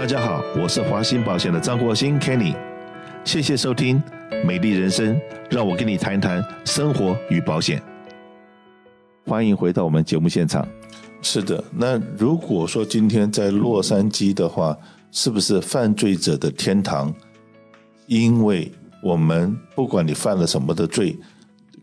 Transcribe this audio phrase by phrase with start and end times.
[0.00, 2.56] 大家好，我是华兴保险的张国兴 Kenny，
[3.22, 4.02] 谢谢收听
[4.46, 5.14] 《美丽人生》，
[5.50, 7.82] 让我跟你谈谈生活与保险。
[9.26, 10.66] 欢迎回到我们节目现场。
[11.20, 14.74] 是的，那如果说今天在洛杉矶的话，
[15.12, 17.14] 是不是犯罪者的天堂？
[18.06, 18.72] 因为
[19.02, 21.14] 我们不管你犯了什么的罪，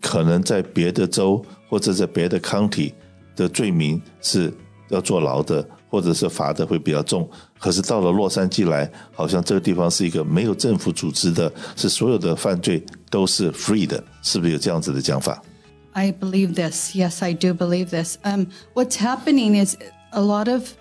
[0.02, 2.92] 可能在别的州或者在别的 county
[3.36, 4.52] 的罪名是
[4.90, 7.29] 要坐牢的，或者是罚的会比较重。
[7.59, 15.43] 可是到了洛杉矶来，好像这个地方是一个没有政府组织的，是所有的犯罪都是 free 的，是不是有这样子的讲法？
[15.93, 16.95] I believe this.
[16.95, 18.17] Yes, I do believe this.
[18.25, 19.77] Um, what's happening is
[20.13, 20.75] a lot of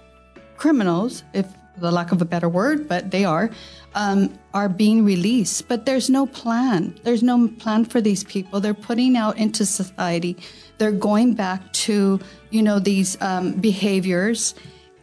[0.57, 1.45] criminals, if
[1.79, 3.49] the lack of a better word, but they are,
[3.93, 5.67] um, are being released.
[5.67, 6.93] But there's no plan.
[7.03, 8.61] There's no plan for these people.
[8.61, 10.37] They're putting out into society.
[10.77, 14.53] They're going back to, you know, these um, behaviors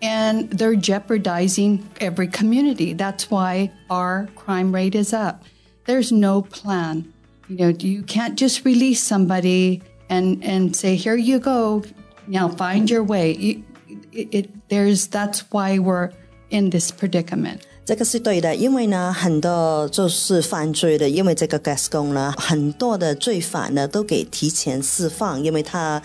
[0.04, 2.92] and they're jeopardizing every community.
[2.92, 5.46] That's why our crime rate is up.
[5.86, 7.14] There's no plan.
[7.48, 11.84] You know, you can't just release somebody and, and say, here you go,
[12.28, 13.36] now find your way.
[13.36, 13.64] You,
[14.12, 16.12] it, it, there's, that's why we're
[16.50, 17.66] in this predicament.
[17.86, 26.02] 这个是对的，因为呢，很多就是犯罪的，因为这个 Gascon 呢，很多的罪犯呢都给提前释放，因为他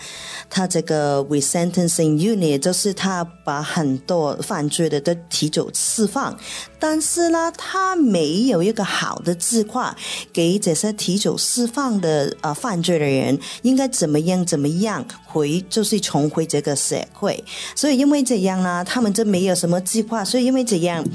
[0.49, 6.37] 他这个 resentencing unit 就是他把很多犯罪的都提早释放，
[6.77, 9.95] 但是呢，他没有一个好的计划
[10.33, 17.41] 给这些提早释放的呃犯罪的人应该怎么样怎么样回，就是重回这个社会，
[17.73, 21.05] 所以因为这样呢，他们就没有什么计划，所以因为这样。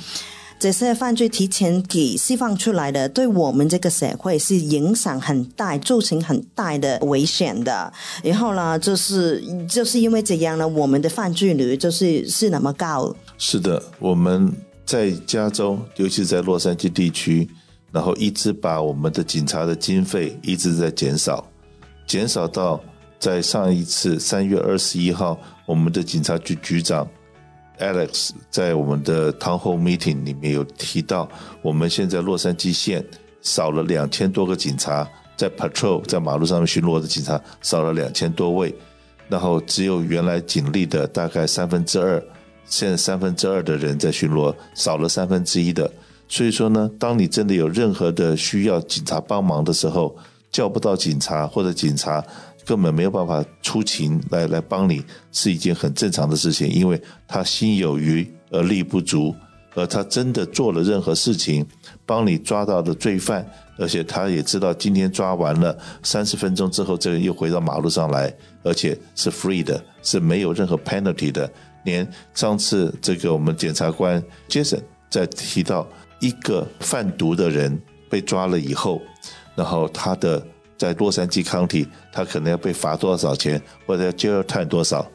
[0.58, 7.92] 这些犯罪提前给释放出来的，对我们这个社会是影响很大，造成很大的危险的。
[8.22, 13.14] 然后呢，就是就是因为这样呢，我们的犯罪率就是是那么高。
[13.36, 14.50] 是的，我们
[14.86, 17.46] 在加州，尤其是在洛杉矶地区，
[17.92, 21.46] 然后一直把我们的警察的经费一直在减少，
[22.06, 22.80] 减少到
[23.18, 27.06] 在上一次三月二十一号，我们的警察局局长。
[27.79, 31.29] Alex 在我们的 Town Hall Meeting 里面有提到，
[31.61, 33.05] 我们现在洛杉矶县
[33.42, 38.74] 少了两千多个警察，在 Patrol 在马路上面巡逻的警察少了两千多位，
[39.29, 42.23] 然后只有原来警力的大概三分之二，
[42.64, 45.91] 现在三分之二的人在巡逻，少了三分之一的。
[46.29, 50.17] 所以说呢，当你真的有任何的需要警察帮忙的时候，
[50.51, 52.24] 叫不到警察或者警察。
[52.64, 59.35] 根本没有办法出勤来来帮你，是一件很正常的事情，因为他心有余而力不足，
[59.75, 61.67] 而他真的做了任何事情，
[62.07, 71.51] 帮你抓到的罪犯，而且他也知道今天抓完了，三十分钟之后这个又回到马路上来，而且是 free 的，是没有任何 penalty 的。
[71.85, 74.80] 连上次这个我们检察官 Jason
[75.11, 75.86] 在提到
[76.19, 79.03] 一个贩毒的人被抓了以后，
[79.55, 80.42] 然后他的。
[80.77, 85.07] 在洛杉矶 County，他可能要被罚多少钱，或者要 jail time 多少？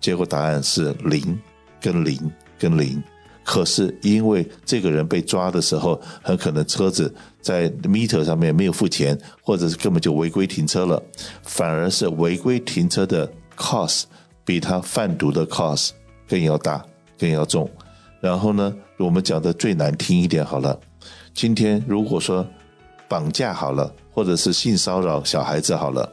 [0.00, 1.38] 结果答案是零，
[1.80, 2.18] 跟零，
[2.58, 3.02] 跟零。
[3.44, 11.00] 可是因为这个人被抓的时候，很可能车子在 meter 上面没有付钱，或者是根本就违规停车了，
[11.42, 14.04] 反而是违规停车的 cost
[14.44, 15.90] 比他贩毒的 cost
[16.28, 16.84] 更要大，
[17.16, 17.70] 更要重。
[18.20, 20.76] 然后呢，我们讲的最难听一点好了，
[21.32, 22.44] 今天如果说
[23.08, 23.94] 绑架好了。
[24.16, 26.10] 或者是性骚扰小孩子好了，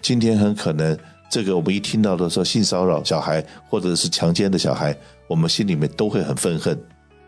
[0.00, 0.96] 今天很可能
[1.28, 6.80] 这个我们一听到的说性骚扰小孩或者是强奸的小孩，我们心里面都会很愤恨，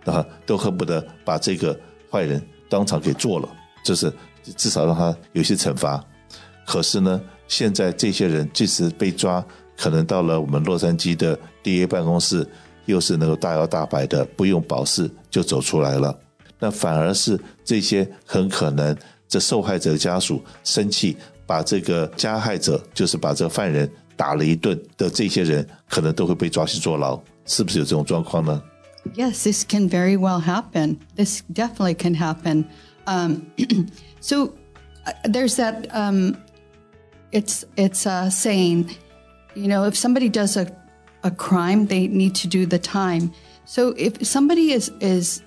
[0.04, 1.76] 啊，都恨不得把这个
[2.08, 3.48] 坏人当场给做了，
[3.84, 4.12] 就是
[4.56, 6.00] 至少让他有些惩罚。
[6.64, 9.44] 可是呢，现在这些人即使被抓，
[9.76, 12.46] 可能到了我们洛杉矶的 DA 办公室，
[12.84, 16.16] 又是能够大摇大摆的不用保释就走出来了，
[16.60, 18.96] 那反而是这些很可能。
[19.27, 28.61] 这受害者的家属生气，把这个加害者，就是把这个犯人打了一顿的这些人，可能都会被抓去坐牢，是不是有这种状况呢？
[29.15, 30.97] Yes, this can very well happen.
[31.15, 32.65] This definitely can happen.
[33.05, 33.47] Um,
[34.19, 34.53] so
[35.05, 35.87] uh, there's that.
[35.93, 36.35] Um,
[37.31, 38.89] it's it's a saying,
[39.55, 40.67] you know, if somebody does a
[41.23, 43.31] a crime, they need to do the time.
[43.65, 45.41] So if somebody is is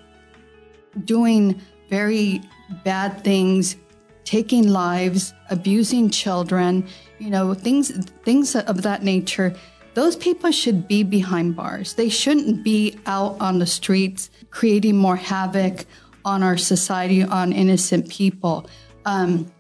[1.05, 2.41] doing very
[2.84, 3.76] bad things,
[4.24, 6.88] taking lives, abusing children,
[7.20, 7.92] you know, things
[8.24, 9.56] things of that nature.
[9.94, 11.96] Those people should be behind bars.
[11.96, 15.86] They shouldn't be out on the streets creating more havoc
[16.24, 18.70] on our society, on innocent people.
[19.06, 19.52] Um,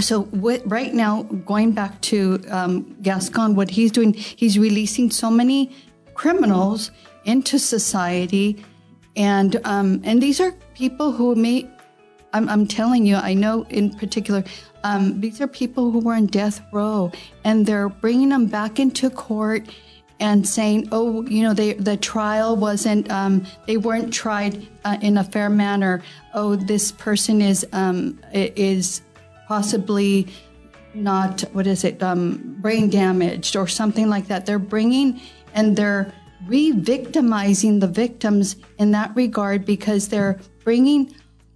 [0.00, 5.30] so what, right now, going back to um, Gascon, what he's doing, he's releasing so
[5.30, 5.76] many
[6.14, 6.90] criminals
[7.24, 8.64] into society
[9.16, 11.68] and um, and these are people who may.
[12.34, 14.42] I'm, I'm telling you, I know in particular,
[14.82, 17.12] um, these are people who were in death row,
[17.44, 19.62] and they're bringing them back into court
[20.20, 25.16] and saying, "Oh, you know, they, the trial wasn't, um, they weren't tried uh, in
[25.16, 26.02] a fair manner.
[26.34, 29.00] Oh, this person is um, is
[29.46, 30.26] possibly
[30.92, 35.20] not what is it, um, brain damaged or something like that." They're bringing
[35.54, 36.12] and they're
[36.46, 41.14] re-victimizing the victims in that regard because they're bringing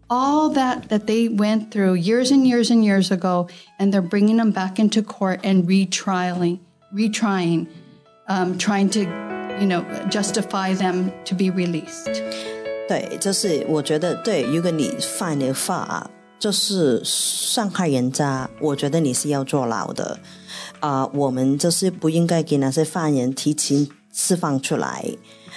[0.10, 3.48] all that that they went through years and years and years ago,
[3.80, 6.60] and they're bringing them back into court and retrialing,
[6.94, 7.66] retrying,
[8.28, 9.00] um, trying to,
[9.60, 12.22] you know, justify them to be released.
[12.88, 16.08] 对，就是我觉得对，如果你犯了法，
[16.38, 20.20] 就是伤害人家，我觉得你是要坐牢的。
[20.80, 25.04] 啊、呃，我们就是不应该给那些犯人提前释放出来。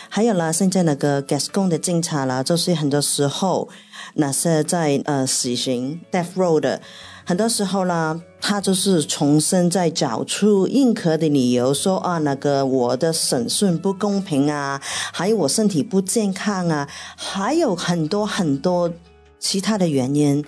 [0.09, 3.69] 还有啦，现在那个 Gascon 的警察啦，就是很多时候。
[4.16, 6.82] 那些在呃死刑 death row 的，
[7.26, 14.82] 很多时候呢，他就是重新再找出任何的理由说啊，那个我的审讯不公平啊，
[15.14, 18.92] 还有我身体不健康啊，还有很多很多
[19.40, 20.44] 其他的原因。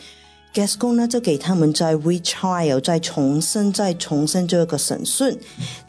[0.54, 5.36] Gascon 呢就给他们再 retrial，再重新再重新做一个审讯，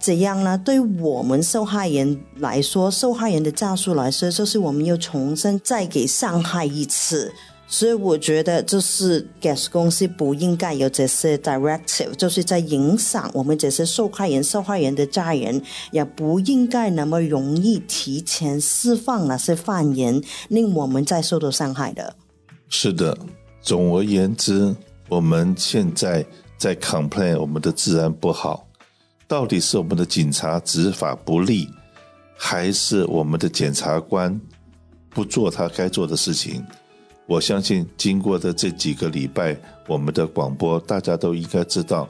[0.00, 7.30] 这样呢对我们受害人来说，受害人的家属来说，就是我们要重新再给伤害一次。
[7.76, 15.60] 所以我觉得，就是 Gas 公司不应该有这些 directive，就是在影响我们这些受害人、受害人的家人，
[15.90, 22.14] 也不应该那么容易提前释放那些犯人，令我们再受到伤害的。
[22.68, 23.18] 是的，
[23.60, 24.72] 总而言之，
[25.08, 26.24] 我们现在
[26.56, 28.68] 在 complain 我们的治安不好，
[29.26, 31.68] 到底是我们的警察执法不力，
[32.36, 34.40] 还是我们的检察官
[35.10, 36.64] 不做他该做的事情？
[37.26, 39.56] 我相信，经过的这几个礼拜，
[39.88, 42.06] 我们的广播，大家都应该知道，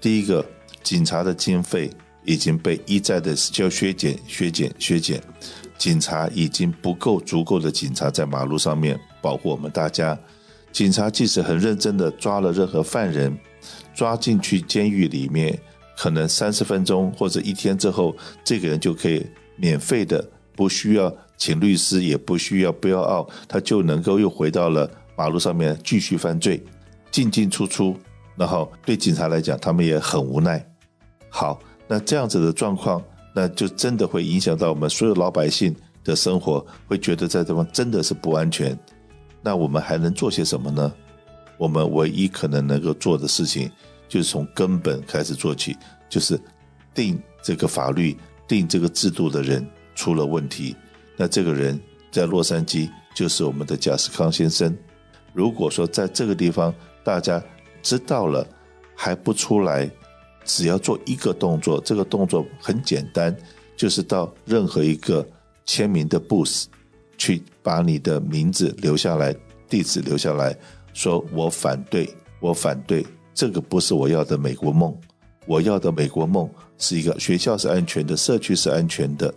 [0.00, 0.44] 第一个，
[0.82, 1.90] 警察的经费
[2.24, 5.22] 已经被一再的就削减、削减、削减，
[5.76, 10.18] 警察已经不够足够的警察在马路上面保护我们大家。
[10.72, 13.36] 警察即使很认真的抓了任何犯人，
[13.94, 15.56] 抓进去监狱里面，
[15.96, 19.24] 可能三十分钟或者一天之后，这个人就可以
[19.56, 20.26] 免费的，
[20.56, 21.14] 不需要。
[21.44, 26.58] 请律师也不需要不要傲，他就能够又回到了马路上面继续犯罪，
[27.10, 27.94] 进进出出，
[28.34, 30.66] 然后对警察来讲，他们也很无奈。
[31.28, 33.04] 好，那这样子的状况，
[33.34, 38.74] 那就真的会影响到我们所有老百姓的生活，会觉得在这地方真的是不安全。
[39.42, 40.90] 那我们还能做些什么呢？
[41.58, 43.70] 我们唯一可能能够做的事情，
[44.08, 45.76] 就是从根本开始做起，
[46.08, 46.40] 就是
[46.94, 48.16] 定这个法律、
[48.48, 49.62] 定这个制度的人
[49.94, 50.74] 出了问题。
[51.16, 51.78] 那这个人
[52.10, 54.76] 在洛杉矶就是我们的贾斯康先生。
[55.32, 56.72] 如果说在这个地方
[57.02, 57.42] 大家
[57.82, 58.46] 知道了
[58.94, 59.90] 还不出来，
[60.44, 63.36] 只要做一个动作，这个动作很简单，
[63.76, 65.26] 就是到任何一个
[65.66, 66.64] 签名的 booth
[67.16, 69.34] 去把你的名字留下来，
[69.68, 70.56] 地址留下来，
[70.92, 72.08] 说我反对，
[72.40, 74.96] 我反对，这个不是我要的美国梦，
[75.46, 79.34] 我要的美国梦是一个学校是安全的，社区是安全的，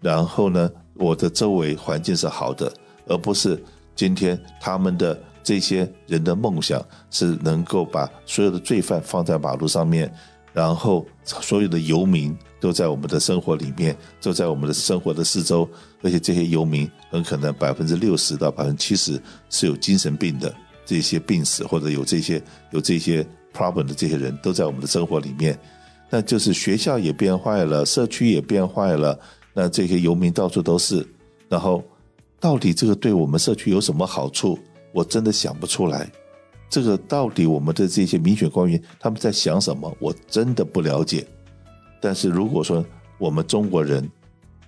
[0.00, 0.70] 然后呢，
[1.00, 2.70] 我的周围环境是好的，
[3.06, 3.60] 而不是
[3.96, 10.12] 今天他们的这些人的梦想是能够把所有的罪犯放在马路上面，
[10.52, 15.66] 然后所有的游民都在我们的生活里面，都在我们的生活的四周，
[16.02, 20.54] 而且这些游民很可能百分之六十到百分之七十是有精神病的
[20.84, 22.42] 这些病史，或者有这些
[22.72, 25.58] 有这些 problem 的这些人都在我们的生活里面，
[26.10, 29.18] 那就是学校也变坏了，社区也变坏了。
[29.52, 31.06] 那这些游民到处都是，
[31.48, 31.82] 然后
[32.38, 34.58] 到底这个对我们社区有什么好处？
[34.92, 36.10] 我真的想不出来。
[36.68, 39.92] 这个到底我们的这些民选官员他们在想什么？
[39.98, 41.26] 我真的不了解。
[42.00, 42.84] 但是如果说
[43.18, 44.08] 我们中国人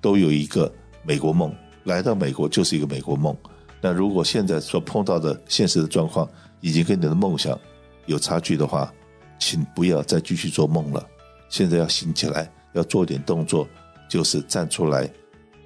[0.00, 0.70] 都有一个
[1.04, 3.36] 美国梦，来到美国就是一个美国梦。
[3.80, 6.28] 那如果现在所碰到的现实的状况
[6.60, 7.58] 已经跟你的梦想
[8.06, 8.92] 有差距的话，
[9.38, 11.04] 请不要再继续做梦了。
[11.48, 13.66] 现在要醒起来，要做点动作。
[14.12, 15.10] 就是站出来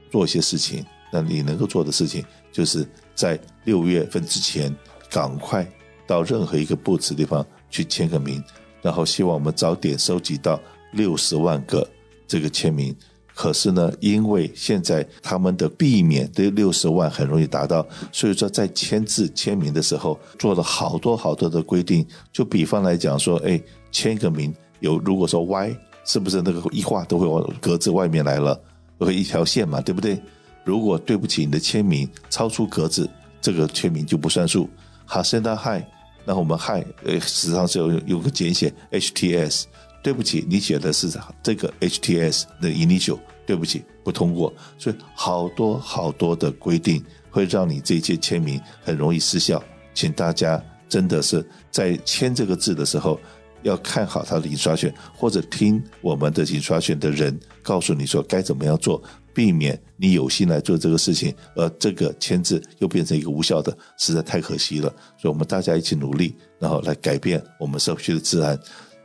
[0.08, 4.72] 做一些事情，那你能够做的事情，就是在六月份之前
[5.10, 5.68] 赶快
[6.06, 8.40] 到任何一个布置地方去签个名，
[8.82, 10.60] 然后希望我们早点收集到
[10.92, 11.84] 六十万个
[12.28, 12.94] 这个签名。
[13.34, 22.06] 可是呢，因为现在他们的避免这六十万很容易达到，所以说在签字签名的时候做了好多好多的规定。
[22.32, 23.60] 就比方来讲说，哎，
[23.90, 25.76] 签个名有如果说 Y。
[26.06, 28.58] 是不是那个一画都会往格子外面来了，
[28.98, 30.18] 会一条线嘛，对不对？
[30.64, 33.08] 如果对不起你的签名超出格子，
[33.40, 34.68] 这个签名就不算数。
[35.04, 35.84] 好，Hacienda High，
[36.24, 39.64] 那我们 High 呃实际上是有有个简写 HTS，
[40.02, 41.10] 对不起，你写的是
[41.42, 44.52] 这个 HTS 的 initial，对不起，不通过。
[44.78, 53.18] 所以好多好多的规定会让你这些签名很容易失效，请大家真的是在签这个字的时候。
[53.66, 59.02] 要看好他的印刷权，或者听我们的印刷权的人告诉你说该怎么样做，
[59.34, 64.88] 避免你有心来做这个事情，而这个签字又变成一个无效的，实在太可惜了。
[65.20, 68.58] 所以，我们大家一起努力，然后来改变我们社区的治安。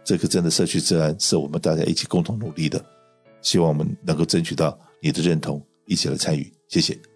[0.03, 2.83] 这个真的社区治安是我们大家一起共同努力的。
[3.41, 6.51] 希望我们能够争取到你的认同，一起来参与。
[6.67, 7.10] 谢谢。